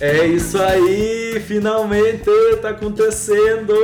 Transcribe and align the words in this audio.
É 0.00 0.24
isso 0.24 0.62
aí, 0.62 1.40
finalmente 1.40 2.30
tá 2.62 2.68
acontecendo! 2.68 3.74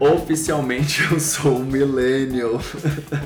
Oficialmente 0.00 1.02
eu 1.12 1.20
sou 1.20 1.58
um 1.58 1.64
millennial. 1.64 2.58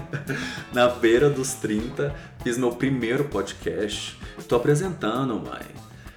Na 0.75 0.88
beira 0.88 1.30
dos 1.30 1.52
30, 1.52 2.12
fiz 2.43 2.58
meu 2.58 2.72
primeiro 2.72 3.26
podcast. 3.26 4.18
Tô 4.48 4.56
apresentando, 4.56 5.34
mãe. 5.36 5.62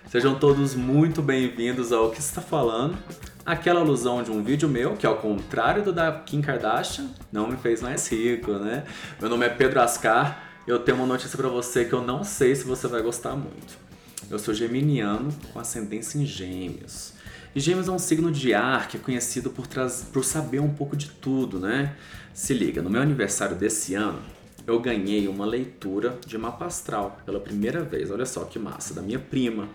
Sejam 0.10 0.34
todos 0.34 0.74
muito 0.74 1.22
bem-vindos 1.22 1.92
ao 1.92 2.10
que 2.10 2.20
está 2.20 2.42
falando. 2.42 2.98
Aquela 3.46 3.82
alusão 3.82 4.24
de 4.24 4.32
um 4.32 4.44
vídeo 4.44 4.68
meu, 4.68 4.96
que 4.96 5.06
ao 5.06 5.18
contrário 5.18 5.84
do 5.84 5.94
da 5.94 6.12
Kim 6.12 6.42
Kardashian, 6.42 7.06
não 7.32 7.50
me 7.50 7.58
fez 7.58 7.84
mais 7.84 8.08
rico, 8.08 8.54
né? 8.54 8.84
Meu 9.22 9.30
nome 9.30 9.46
é 9.46 9.50
Pedro 9.50 9.80
Ascar. 9.80 10.42
Eu 10.66 10.80
tenho 10.80 10.98
uma 10.98 11.06
notícia 11.06 11.38
para 11.38 11.50
você 11.50 11.86
que 11.86 11.94
eu 11.94 12.02
não 12.02 12.24
sei 12.24 12.56
se 12.56 12.64
você 12.64 12.88
vai 12.88 13.04
gostar 13.04 13.36
muito. 13.36 13.85
Eu 14.30 14.40
sou 14.40 14.54
geminiano 14.54 15.32
com 15.54 15.60
ascendência 15.60 16.18
em 16.18 16.26
gêmeos. 16.26 17.14
E 17.56 17.60
gêmeos 17.60 17.88
é 17.88 17.92
um 17.92 18.00
signo 18.00 18.32
de 18.32 18.54
ar 18.54 18.88
que 18.88 18.98
é 18.98 19.00
conhecido 19.00 19.52
por, 19.52 19.68
por 20.12 20.26
saber 20.26 20.60
um 20.60 20.74
pouco 20.74 20.96
de 20.96 21.10
tudo, 21.10 21.60
né? 21.60 21.96
Se 22.34 22.54
liga, 22.54 22.82
no 22.82 22.90
meu 22.90 23.02
aniversário 23.02 23.56
desse 23.56 23.94
ano, 23.94 24.20
eu 24.68 24.80
ganhei 24.80 25.28
uma 25.28 25.46
leitura 25.46 26.18
de 26.26 26.38
mapa 26.40 26.66
astral 26.66 27.20
pela 27.24 27.40
primeira 27.40 27.84
vez. 27.84 28.10
Olha 28.10 28.26
só 28.26 28.44
que 28.46 28.58
massa, 28.58 28.96
da 28.96 29.02
minha 29.02 29.20
prima. 29.20 29.70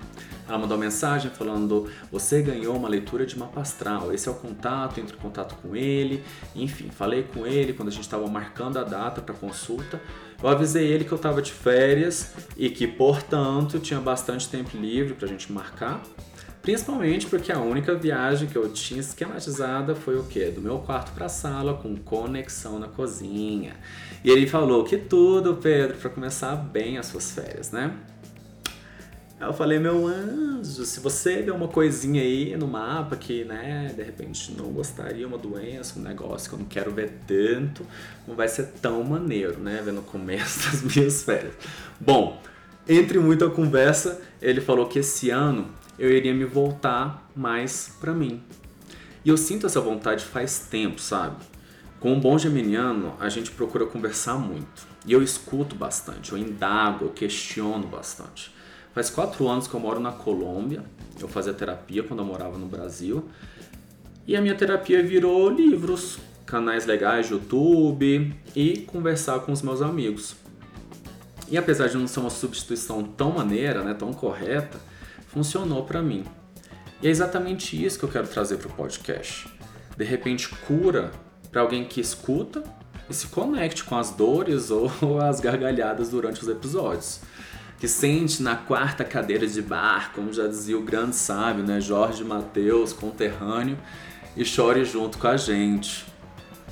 Ela 0.48 0.58
mandou 0.58 0.76
uma 0.76 0.84
mensagem 0.84 1.30
falando: 1.30 1.88
Você 2.10 2.42
ganhou 2.42 2.76
uma 2.76 2.88
leitura 2.88 3.24
de 3.24 3.38
mapa 3.38 3.60
astral. 3.60 4.12
Esse 4.12 4.28
é 4.28 4.32
o 4.32 4.34
contato, 4.34 4.98
entre 4.98 5.16
em 5.16 5.20
contato 5.20 5.54
com 5.62 5.76
ele. 5.76 6.24
Enfim, 6.56 6.90
falei 6.90 7.22
com 7.22 7.46
ele 7.46 7.72
quando 7.72 7.88
a 7.88 7.92
gente 7.92 8.02
estava 8.02 8.26
marcando 8.26 8.78
a 8.78 8.82
data 8.82 9.22
para 9.22 9.34
consulta. 9.34 10.00
Eu 10.42 10.48
avisei 10.48 10.86
ele 10.86 11.04
que 11.04 11.12
eu 11.12 11.16
estava 11.16 11.42
de 11.42 11.52
férias 11.52 12.32
e 12.56 12.70
que, 12.70 12.86
portanto, 12.86 13.78
tinha 13.78 14.00
bastante 14.00 14.48
tempo 14.48 14.76
livre 14.76 15.14
para 15.14 15.26
a 15.26 15.28
gente 15.28 15.52
marcar. 15.52 16.02
Principalmente 16.62 17.26
porque 17.26 17.50
a 17.50 17.58
única 17.58 17.94
viagem 17.94 18.48
que 18.48 18.56
eu 18.56 18.70
tinha 18.70 19.00
esquematizada 19.00 19.94
foi 19.94 20.18
o 20.18 20.24
quê? 20.24 20.50
Do 20.50 20.60
meu 20.60 20.78
quarto 20.78 21.12
para 21.12 21.26
a 21.26 21.28
sala 21.28 21.74
com 21.74 21.96
conexão 21.96 22.78
na 22.78 22.88
cozinha. 22.88 23.76
E 24.22 24.30
ele 24.30 24.46
falou 24.46 24.84
que 24.84 24.98
tudo, 24.98 25.56
Pedro, 25.56 25.96
para 25.96 26.10
começar 26.10 26.54
bem 26.56 26.98
as 26.98 27.06
suas 27.06 27.32
férias, 27.32 27.70
né? 27.70 27.94
Eu 29.46 29.54
falei, 29.54 29.78
meu 29.78 30.06
anjo, 30.06 30.84
se 30.84 31.00
você 31.00 31.40
vê 31.40 31.50
uma 31.50 31.66
coisinha 31.66 32.20
aí 32.20 32.54
no 32.58 32.68
mapa 32.68 33.16
que, 33.16 33.44
né, 33.44 33.90
de 33.96 34.02
repente 34.02 34.52
não 34.52 34.66
gostaria, 34.66 35.26
uma 35.26 35.38
doença, 35.38 35.98
um 35.98 36.02
negócio 36.02 36.48
que 36.48 36.54
eu 36.54 36.58
não 36.58 36.66
quero 36.66 36.92
ver 36.92 37.12
tanto, 37.26 37.86
não 38.28 38.34
vai 38.34 38.48
ser 38.48 38.66
tão 38.82 39.02
maneiro, 39.02 39.58
né, 39.58 39.80
ver 39.82 39.92
no 39.92 40.02
começo 40.02 40.68
das 40.70 40.82
minhas 40.82 41.22
férias. 41.22 41.54
Bom, 41.98 42.40
entre 42.86 43.18
muita 43.18 43.48
conversa, 43.48 44.20
ele 44.42 44.60
falou 44.60 44.86
que 44.86 44.98
esse 44.98 45.30
ano 45.30 45.68
eu 45.98 46.10
iria 46.10 46.34
me 46.34 46.44
voltar 46.44 47.30
mais 47.34 47.94
para 47.98 48.12
mim. 48.12 48.42
E 49.24 49.28
eu 49.28 49.36
sinto 49.36 49.66
essa 49.66 49.80
vontade 49.80 50.24
faz 50.24 50.66
tempo, 50.70 51.00
sabe? 51.00 51.36
Com 51.98 52.12
um 52.12 52.20
bom 52.20 52.38
geminiano, 52.38 53.14
a 53.20 53.28
gente 53.28 53.50
procura 53.50 53.86
conversar 53.86 54.34
muito. 54.34 54.88
E 55.06 55.12
eu 55.12 55.22
escuto 55.22 55.74
bastante, 55.74 56.32
eu 56.32 56.38
indago, 56.38 57.06
eu 57.06 57.10
questiono 57.10 57.86
bastante. 57.86 58.52
Faz 59.00 59.08
quatro 59.08 59.48
anos 59.48 59.66
que 59.66 59.72
eu 59.72 59.80
moro 59.80 59.98
na 59.98 60.12
Colômbia. 60.12 60.84
Eu 61.18 61.26
fazia 61.26 61.54
terapia 61.54 62.02
quando 62.02 62.20
eu 62.20 62.26
morava 62.26 62.58
no 62.58 62.66
Brasil. 62.66 63.24
E 64.26 64.36
a 64.36 64.42
minha 64.42 64.54
terapia 64.54 65.02
virou 65.02 65.48
livros, 65.48 66.18
canais 66.44 66.84
legais 66.84 67.30
YouTube 67.30 68.36
e 68.54 68.80
conversar 68.80 69.40
com 69.40 69.52
os 69.52 69.62
meus 69.62 69.80
amigos. 69.80 70.36
E 71.48 71.56
apesar 71.56 71.88
de 71.88 71.96
não 71.96 72.06
ser 72.06 72.20
uma 72.20 72.28
substituição 72.28 73.02
tão 73.02 73.30
maneira, 73.30 73.82
né, 73.82 73.94
tão 73.94 74.12
correta, 74.12 74.78
funcionou 75.28 75.84
para 75.84 76.02
mim. 76.02 76.22
E 77.00 77.06
é 77.06 77.10
exatamente 77.10 77.82
isso 77.82 77.98
que 77.98 78.04
eu 78.04 78.10
quero 78.10 78.28
trazer 78.28 78.58
para 78.58 78.68
o 78.68 78.72
podcast. 78.72 79.48
De 79.96 80.04
repente, 80.04 80.46
cura 80.66 81.10
para 81.50 81.62
alguém 81.62 81.86
que 81.86 82.02
escuta 82.02 82.62
e 83.08 83.14
se 83.14 83.28
conecte 83.28 83.82
com 83.82 83.96
as 83.96 84.10
dores 84.10 84.68
ou 84.70 84.90
as 85.22 85.40
gargalhadas 85.40 86.10
durante 86.10 86.42
os 86.42 86.48
episódios 86.48 87.29
que 87.80 87.88
sente 87.88 88.42
na 88.42 88.54
quarta 88.54 89.02
cadeira 89.02 89.46
de 89.46 89.62
bar, 89.62 90.12
como 90.14 90.30
já 90.34 90.46
dizia 90.46 90.78
o 90.78 90.82
grande 90.82 91.16
sábio, 91.16 91.64
né, 91.64 91.80
Jorge 91.80 92.22
Mateus, 92.22 92.92
conterrâneo, 92.92 93.78
e 94.36 94.44
chore 94.44 94.84
junto 94.84 95.16
com 95.16 95.26
a 95.26 95.36
gente. 95.38 96.04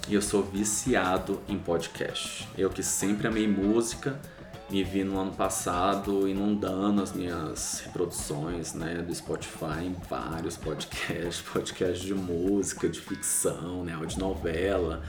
E 0.06 0.12
eu 0.14 0.20
sou 0.20 0.42
viciado 0.42 1.40
em 1.48 1.58
podcast. 1.58 2.46
Eu 2.58 2.68
que 2.68 2.82
sempre 2.82 3.26
amei 3.26 3.48
música, 3.48 4.20
me 4.68 4.84
vi 4.84 5.02
no 5.02 5.18
ano 5.18 5.32
passado 5.32 6.28
inundando 6.28 7.02
as 7.02 7.12
minhas 7.12 7.80
reproduções 7.86 8.74
né, 8.74 8.96
do 8.96 9.14
Spotify 9.14 9.84
em 9.84 9.96
vários 10.10 10.58
podcasts, 10.58 11.40
podcasts 11.50 12.02
de 12.02 12.12
música, 12.12 12.86
de 12.86 13.00
ficção, 13.00 13.82
né, 13.82 13.98
de 14.06 14.18
novela 14.18 15.02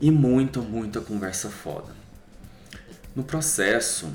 e 0.00 0.10
muita, 0.10 0.60
muita 0.60 0.98
conversa 1.02 1.50
foda. 1.50 1.94
No 3.14 3.22
processo, 3.22 4.10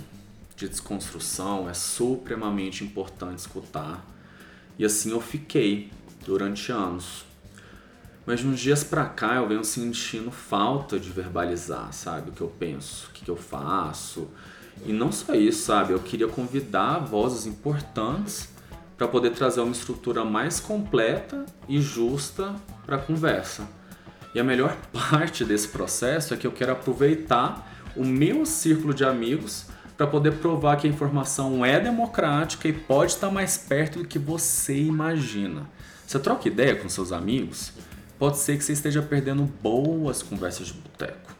de 0.55 0.69
desconstrução 0.69 1.69
é 1.69 1.73
supremamente 1.73 2.83
importante 2.83 3.39
escutar. 3.39 4.05
E 4.77 4.85
assim 4.85 5.11
eu 5.11 5.21
fiquei 5.21 5.91
durante 6.25 6.71
anos. 6.71 7.25
Mas 8.25 8.39
de 8.39 8.47
uns 8.47 8.59
dias 8.59 8.83
pra 8.83 9.05
cá 9.05 9.35
eu 9.35 9.47
venho 9.47 9.63
sentindo 9.63 10.31
falta 10.31 10.99
de 10.99 11.09
verbalizar, 11.09 11.93
sabe? 11.93 12.29
O 12.29 12.33
que 12.33 12.41
eu 12.41 12.47
penso, 12.47 13.07
o 13.09 13.11
que 13.11 13.29
eu 13.29 13.37
faço. 13.37 14.29
E 14.85 14.91
não 14.91 15.11
só 15.11 15.35
isso, 15.35 15.65
sabe? 15.65 15.93
Eu 15.93 15.99
queria 15.99 16.27
convidar 16.27 16.99
vozes 16.99 17.45
importantes 17.45 18.49
para 18.97 19.07
poder 19.07 19.31
trazer 19.31 19.61
uma 19.61 19.71
estrutura 19.71 20.23
mais 20.23 20.59
completa 20.59 21.45
e 21.67 21.79
justa 21.81 22.55
para 22.85 22.95
a 22.95 22.99
conversa. 22.99 23.67
E 24.33 24.39
a 24.39 24.43
melhor 24.43 24.75
parte 24.91 25.45
desse 25.45 25.67
processo 25.67 26.33
é 26.33 26.37
que 26.37 26.47
eu 26.47 26.51
quero 26.51 26.71
aproveitar 26.71 27.71
o 27.95 28.03
meu 28.03 28.45
círculo 28.45 28.93
de 28.93 29.05
amigos 29.05 29.67
para 29.97 30.07
poder 30.07 30.33
provar 30.33 30.75
que 30.77 30.87
a 30.87 30.89
informação 30.89 31.65
é 31.65 31.79
democrática 31.79 32.67
e 32.67 32.73
pode 32.73 33.13
estar 33.13 33.29
mais 33.29 33.57
perto 33.57 33.99
do 33.99 34.07
que 34.07 34.19
você 34.19 34.77
imagina. 34.77 35.69
Você 36.05 36.19
troca 36.19 36.47
ideia 36.47 36.75
com 36.75 36.87
seus 36.89 37.11
amigos? 37.11 37.71
Pode 38.19 38.37
ser 38.37 38.57
que 38.57 38.63
você 38.63 38.73
esteja 38.73 39.01
perdendo 39.01 39.43
boas 39.43 40.21
conversas 40.21 40.67
de 40.67 40.73
boteco. 40.73 41.35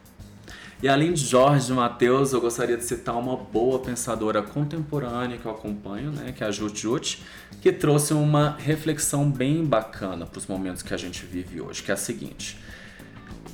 E 0.84 0.90
além 0.90 1.14
de 1.14 1.24
Jorge 1.26 1.72
Mateus, 1.72 2.34
eu 2.34 2.42
gostaria 2.42 2.76
de 2.76 2.84
citar 2.84 3.18
uma 3.18 3.38
boa 3.38 3.80
pensadora 3.80 4.42
contemporânea 4.42 5.38
que 5.38 5.46
eu 5.46 5.52
acompanho, 5.52 6.12
né, 6.12 6.34
que 6.36 6.44
é 6.44 6.48
a 6.48 6.52
Jut 6.52 6.80
Jut, 6.80 7.24
que 7.62 7.72
trouxe 7.72 8.14
uma 8.14 8.58
reflexão 8.60 9.30
bem 9.32 9.64
bacana 9.66 10.26
para 10.26 10.38
os 10.38 10.46
momentos 10.46 10.84
que 10.84 10.94
a 10.94 10.98
gente 10.98 11.26
vive 11.26 11.62
hoje, 11.62 11.82
que 11.82 11.92
é 11.92 11.94
a 11.94 11.98
seguinte: 11.98 12.60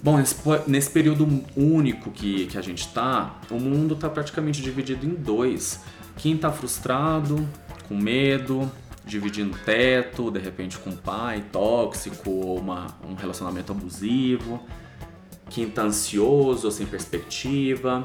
Bom, 0.03 0.17
nesse, 0.17 0.35
nesse 0.65 0.89
período 0.89 1.43
único 1.55 2.09
que, 2.09 2.47
que 2.47 2.57
a 2.57 2.61
gente 2.61 2.79
está, 2.79 3.39
o 3.51 3.59
mundo 3.59 3.93
está 3.93 4.09
praticamente 4.09 4.59
dividido 4.59 5.05
em 5.05 5.13
dois. 5.13 5.79
Quem 6.17 6.33
está 6.33 6.51
frustrado, 6.51 7.47
com 7.87 7.95
medo, 7.95 8.71
dividindo 9.05 9.55
teto, 9.63 10.31
de 10.31 10.39
repente 10.39 10.79
com 10.79 10.89
um 10.89 10.95
pai 10.95 11.43
tóxico 11.51 12.31
ou 12.31 12.57
uma, 12.57 12.87
um 13.07 13.13
relacionamento 13.13 13.71
abusivo. 13.71 14.65
Quem 15.51 15.65
está 15.65 15.83
ansioso 15.83 16.65
ou 16.65 16.71
sem 16.71 16.87
perspectiva. 16.87 18.03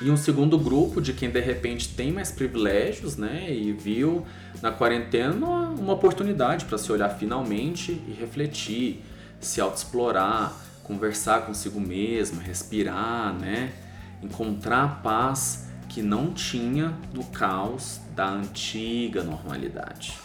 E 0.00 0.08
um 0.08 0.16
segundo 0.16 0.56
grupo 0.56 1.00
de 1.00 1.12
quem 1.12 1.30
de 1.30 1.40
repente 1.40 1.88
tem 1.88 2.12
mais 2.12 2.30
privilégios, 2.30 3.16
né? 3.16 3.52
E 3.52 3.72
viu 3.72 4.24
na 4.62 4.70
quarentena 4.70 5.46
uma 5.46 5.94
oportunidade 5.94 6.64
para 6.66 6.78
se 6.78 6.92
olhar 6.92 7.08
finalmente 7.08 8.00
e 8.06 8.12
refletir 8.12 9.02
se 9.40 9.60
autoexplorar, 9.60 10.54
conversar 10.90 11.46
consigo 11.46 11.78
mesmo, 11.80 12.40
respirar, 12.40 13.32
né? 13.32 13.72
Encontrar 14.20 15.00
paz 15.04 15.68
que 15.88 16.02
não 16.02 16.32
tinha 16.32 16.92
no 17.14 17.22
caos 17.26 18.00
da 18.16 18.28
antiga 18.28 19.22
normalidade. 19.22 20.18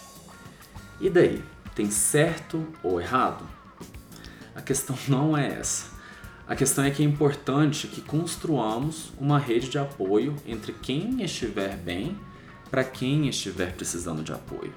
E 1.00 1.08
daí? 1.08 1.44
Tem 1.76 1.92
certo 1.92 2.68
ou 2.82 3.00
errado? 3.00 3.48
A 4.56 4.62
questão 4.62 4.98
não 5.08 5.38
é 5.38 5.60
essa. 5.60 5.94
A 6.48 6.56
questão 6.56 6.84
é 6.84 6.90
que 6.90 7.04
é 7.04 7.06
importante 7.06 7.88
que 7.88 8.02
construamos 8.02 9.14
uma 9.20 9.38
rede 9.38 9.70
de 9.70 9.78
apoio 9.78 10.36
entre 10.48 10.74
quem 10.74 11.22
estiver 11.22 11.78
bem 11.78 12.18
para 12.72 12.84
quem 12.84 13.28
estiver 13.28 13.74
precisando 13.74 14.24
de 14.24 14.34
apoio. 14.34 14.74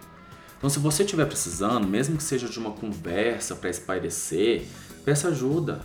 Então, 0.58 0.68
se 0.68 0.80
você 0.80 1.04
estiver 1.04 1.24
precisando, 1.24 1.86
mesmo 1.86 2.16
que 2.16 2.22
seja 2.22 2.48
de 2.48 2.58
uma 2.58 2.72
conversa 2.72 3.54
para 3.54 3.70
espairecer, 3.70 4.66
peça 5.04 5.28
ajuda. 5.28 5.80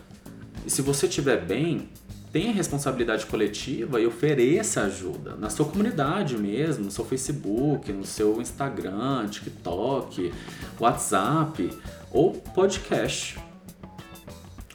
E 0.65 0.69
se 0.69 0.81
você 0.81 1.05
estiver 1.05 1.45
bem, 1.45 1.89
tenha 2.31 2.51
responsabilidade 2.51 3.27
coletiva 3.27 4.01
e 4.01 4.07
ofereça 4.07 4.81
ajuda 4.81 5.35
na 5.35 5.51
sua 5.51 5.67
comunidade 5.67 6.35
mesmo, 6.35 6.85
no 6.85 6.91
seu 6.91 7.05
Facebook, 7.05 7.93
no 7.93 8.03
seu 8.03 8.41
Instagram, 8.41 9.27
TikTok, 9.27 10.33
WhatsApp 10.79 11.69
ou 12.11 12.33
podcast. 12.33 13.37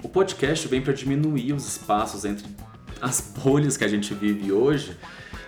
O 0.01 0.09
podcast 0.09 0.69
vem 0.69 0.81
para 0.81 0.93
diminuir 0.93 1.53
os 1.53 1.67
espaços 1.67 2.25
entre 2.25 2.47
as 3.01 3.35
bolhas 3.43 3.77
que 3.77 3.83
a 3.83 3.89
gente 3.89 4.15
vive 4.15 4.53
hoje 4.53 4.97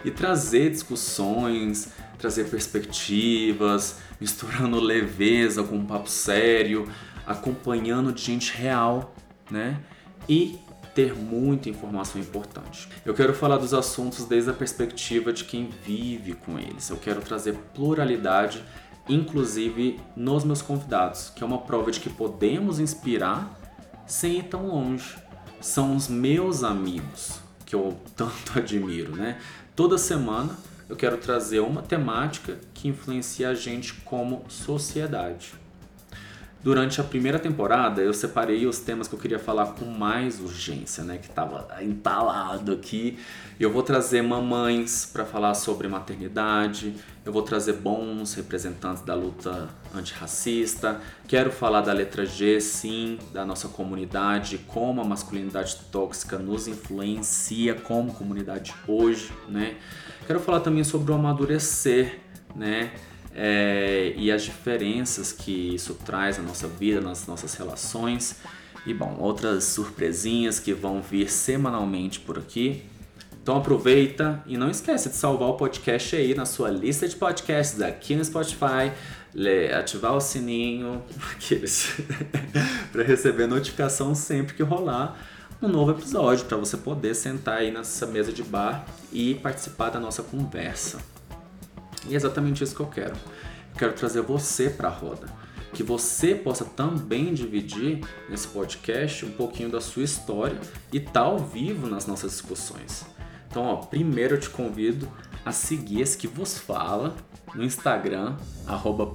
e 0.05 0.11
trazer 0.11 0.71
discussões, 0.71 1.91
trazer 2.19 2.49
perspectivas, 2.49 3.99
misturando 4.21 4.79
leveza 4.81 5.63
com 5.63 5.77
um 5.77 5.87
papo 5.87 6.09
sério, 6.09 6.89
acompanhando 7.27 8.13
de 8.13 8.23
gente 8.23 8.53
real, 8.53 9.15
né? 9.51 9.81
E 10.29 10.59
ter 10.95 11.15
muita 11.15 11.69
informação 11.69 12.21
importante. 12.21 12.89
Eu 13.05 13.15
quero 13.15 13.33
falar 13.33 13.59
dos 13.59 13.73
assuntos 13.73 14.25
desde 14.25 14.51
a 14.51 14.53
perspectiva 14.53 15.33
de 15.33 15.45
quem 15.45 15.71
vive 15.85 16.35
com 16.35 16.59
eles. 16.59 16.91
Eu 16.91 16.97
quero 16.97 17.21
trazer 17.21 17.55
pluralidade, 17.75 18.63
inclusive 19.09 20.01
nos 20.17 20.45
meus 20.45 20.61
convidados, 20.61 21.31
que 21.35 21.43
é 21.43 21.47
uma 21.47 21.59
prova 21.59 21.91
de 21.91 22.01
que 22.01 22.11
podemos 22.11 22.81
inspirar 22.81 23.57
sem 24.07 24.39
ir 24.39 24.45
tão 24.45 24.67
longe. 24.67 25.17
São 25.61 25.95
os 25.95 26.09
meus 26.09 26.65
amigos 26.65 27.39
que 27.65 27.75
eu 27.75 27.97
tanto 28.17 28.59
admiro, 28.59 29.15
né? 29.15 29.39
Toda 29.77 29.97
semana 29.97 30.59
eu 30.91 30.97
quero 30.97 31.17
trazer 31.19 31.61
uma 31.61 31.83
temática 31.83 32.59
que 32.75 32.89
influencia 32.89 33.49
a 33.49 33.55
gente 33.55 33.95
como 34.05 34.45
sociedade. 34.49 35.55
Durante 36.63 37.01
a 37.01 37.05
primeira 37.05 37.39
temporada, 37.39 38.03
eu 38.03 38.13
separei 38.13 38.67
os 38.67 38.81
temas 38.81 39.09
que 39.09 39.15
eu 39.15 39.19
queria 39.19 39.39
falar 39.39 39.69
com 39.69 39.87
mais 39.87 40.41
urgência, 40.41 41.03
né? 41.03 41.17
Que 41.17 41.27
estava 41.27 41.67
entalado 41.81 42.73
aqui. 42.73 43.19
Eu 43.59 43.73
vou 43.73 43.83
trazer 43.83 44.21
mamães 44.21 45.09
para 45.11 45.25
falar 45.25 45.55
sobre 45.55 45.89
maternidade. 45.89 46.95
Eu 47.25 47.33
vou 47.33 47.41
trazer 47.41 47.75
bons 47.75 48.35
representantes 48.35 49.03
da 49.03 49.15
luta 49.15 49.71
antirracista. 49.95 51.01
Quero 51.27 51.51
falar 51.51 51.81
da 51.81 51.95
letra 51.95 52.27
G, 52.27 52.61
sim, 52.61 53.19
da 53.33 53.43
nossa 53.43 53.69
comunidade, 53.69 54.59
como 54.67 55.01
a 55.01 55.05
masculinidade 55.05 55.77
tóxica 55.91 56.39
nos 56.39 56.69
influencia 56.69 57.75
como 57.75 58.13
comunidade 58.13 58.75
hoje, 58.87 59.33
né? 59.49 59.77
Quero 60.27 60.41
falar 60.41 60.61
também 60.61 60.85
sobre 60.85 61.11
o 61.11 61.15
amadurecer, 61.15 62.21
né? 62.55 62.93
É, 63.35 64.13
e 64.17 64.31
as 64.31 64.43
diferenças 64.43 65.33
que 65.33 65.75
isso 65.75 65.95
traz 65.95 66.39
na 66.39 66.45
nossa 66.45 66.67
vida, 66.67 67.01
nas 67.01 67.27
nossas 67.27 67.55
relações. 67.55 68.37
E 68.87 68.95
bom, 68.95 69.17
outras 69.19 69.65
surpresinhas 69.65 70.59
que 70.59 70.73
vão 70.73 71.03
vir 71.03 71.31
semanalmente 71.31 72.21
por 72.21 72.39
aqui. 72.39 72.85
Então 73.43 73.57
aproveita 73.57 74.43
e 74.47 74.57
não 74.57 74.71
esquece 74.71 75.09
de 75.09 75.17
salvar 75.17 75.49
o 75.49 75.55
podcast 75.55 76.15
aí 76.15 76.35
na 76.35 76.45
sua 76.45 76.71
lista 76.71 77.09
de 77.09 77.17
podcasts 77.17 77.81
aqui 77.81 78.15
no 78.15 78.25
Spotify, 78.25 78.93
ativar 79.79 80.15
o 80.15 80.21
sininho 80.21 81.03
para 82.93 83.03
receber 83.03 83.47
notificação 83.47 84.15
sempre 84.15 84.55
que 84.55 84.63
rolar 84.63 85.19
um 85.63 85.69
novo 85.69 85.91
episódio, 85.91 86.47
para 86.47 86.57
você 86.57 86.77
poder 86.77 87.15
sentar 87.15 87.59
aí 87.59 87.71
nessa 87.71 88.07
mesa 88.07 88.33
de 88.33 88.43
bar 88.43 88.87
e 89.13 89.35
participar 89.35 89.91
da 89.91 90.01
nossa 90.01 90.23
conversa. 90.23 90.99
E 92.07 92.15
é 92.15 92.17
exatamente 92.17 92.65
isso 92.65 92.75
que 92.75 92.81
eu 92.81 92.87
quero. 92.87 93.15
Eu 93.15 93.79
quero 93.79 93.93
trazer 93.93 94.23
você 94.23 94.71
para 94.71 94.89
a 94.89 94.93
roda. 94.93 95.27
Que 95.73 95.83
você 95.83 96.35
possa 96.35 96.65
também 96.65 97.33
dividir 97.33 98.01
nesse 98.29 98.49
podcast 98.49 99.25
um 99.25 99.31
pouquinho 99.31 99.71
da 99.71 99.81
sua 99.81 100.03
história 100.03 100.59
e 100.93 100.97
estar 100.97 101.13
tá 101.13 101.21
ao 101.21 101.39
vivo 101.39 101.87
nas 101.87 102.07
nossas 102.07 102.33
discussões. 102.33 103.07
Então, 103.49 103.65
ó, 103.65 103.77
primeiro 103.77 104.35
eu 104.35 104.41
te 104.41 104.51
convido 104.51 105.09
a 105.45 105.53
seguir 105.53 106.01
esse 106.01 106.17
que 106.17 106.27
vos 106.27 106.59
fala 106.59 107.15
no 107.55 107.65
Instagram, 107.65 108.37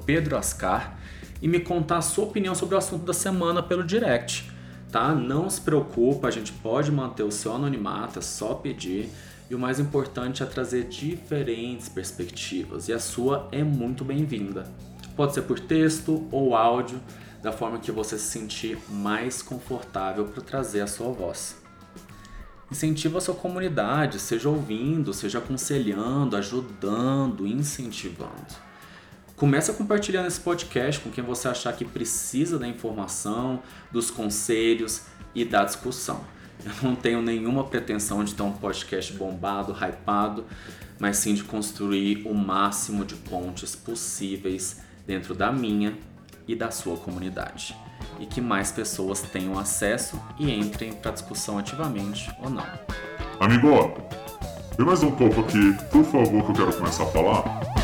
@pedroascar 0.06 0.98
e 1.42 1.48
me 1.48 1.60
contar 1.60 1.98
a 1.98 2.02
sua 2.02 2.26
opinião 2.26 2.56
sobre 2.56 2.76
o 2.76 2.78
assunto 2.78 3.06
da 3.06 3.14
semana 3.14 3.62
pelo 3.62 3.84
direct, 3.84 4.50
tá? 4.92 5.14
Não 5.14 5.50
se 5.50 5.62
preocupa, 5.62 6.28
a 6.28 6.32
gente 6.32 6.52
pode 6.52 6.92
manter 6.92 7.24
o 7.24 7.32
seu 7.32 7.54
anonimato, 7.54 8.20
é 8.20 8.22
só 8.22 8.54
pedir. 8.56 9.10
E 9.50 9.54
o 9.54 9.60
mais 9.60 9.80
importante 9.80 10.42
é 10.42 10.46
trazer 10.46 10.86
diferentes 10.86 11.88
perspectivas, 11.88 12.88
e 12.88 12.94
a 12.94 13.00
sua 13.00 13.48
é 13.52 13.64
muito 13.64 14.04
bem-vinda. 14.04 14.66
Pode 15.16 15.34
ser 15.34 15.44
por 15.44 15.60
texto 15.60 16.28
ou 16.32 16.56
áudio, 16.56 17.00
da 17.44 17.52
forma 17.52 17.78
que 17.78 17.92
você 17.92 18.18
se 18.18 18.26
sentir 18.26 18.76
mais 18.90 19.44
confortável 19.44 20.26
para 20.26 20.42
trazer 20.42 20.82
a 20.82 20.88
sua 20.88 21.12
voz. 21.12 21.56
Incentiva 22.72 23.20
a 23.20 23.22
sua 23.22 23.36
comunidade, 23.36 24.18
seja 24.18 24.50
ouvindo, 24.50 25.14
seja 25.14 25.38
aconselhando, 25.38 26.36
ajudando, 26.36 27.46
incentivando. 27.46 28.66
Comece 29.36 29.72
compartilhando 29.74 30.28
esse 30.28 30.40
podcast 30.40 31.00
com 31.02 31.12
quem 31.12 31.24
você 31.24 31.48
achar 31.48 31.74
que 31.74 31.86
precisa 31.86 32.58
da 32.58 32.68
informação, 32.68 33.62
dos 33.92 34.10
conselhos 34.10 35.04
e 35.36 35.46
da 35.46 35.64
discussão. 35.64 36.26
Eu 36.64 36.72
não 36.82 36.96
tenho 36.96 37.22
nenhuma 37.22 37.64
pretensão 37.64 38.24
de 38.24 38.34
ter 38.34 38.44
um 38.44 38.52
podcast 38.52 39.14
bombado, 39.14 39.74
hypado, 39.74 40.46
mas 41.00 41.18
sim 41.18 41.34
de 41.34 41.44
construir 41.44 42.26
o 42.26 42.34
máximo 42.34 43.04
de 43.04 43.16
pontes 43.16 43.76
possíveis 43.76 44.82
dentro 45.06 45.34
da 45.34 45.52
minha 45.52 45.98
e 46.48 46.56
da 46.56 46.72
sua 46.72 46.98
comunidade. 46.98 47.76
E 48.20 48.26
que 48.26 48.40
mais 48.40 48.72
pessoas 48.72 49.22
tenham 49.22 49.58
acesso 49.58 50.20
e 50.40 50.52
entrem 50.52 50.94
para 50.94 51.12
discussão 51.12 51.58
ativamente 51.58 52.32
ou 52.42 52.50
não. 52.50 52.66
Amigo, 53.40 53.94
vem 54.78 54.86
mais 54.86 55.04
um 55.04 55.12
pouco 55.12 55.42
aqui, 55.42 55.74
por 55.92 56.04
favor, 56.06 56.44
que 56.46 56.52
eu 56.52 56.66
quero 56.66 56.78
começar 56.78 57.04
a 57.04 57.08
falar. 57.08 57.75